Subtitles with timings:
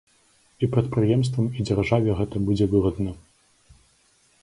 [0.63, 3.19] І прадпрыемствам, і дзяржаве гэта будзе выгадна.